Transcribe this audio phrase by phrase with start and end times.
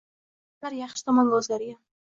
[0.01, 1.81] Munosabatlar yaxshi tomonga oʻzgargan.